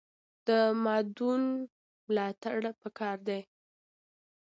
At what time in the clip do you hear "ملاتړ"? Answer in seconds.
2.07-2.59